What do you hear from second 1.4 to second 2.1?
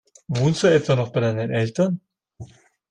Eltern?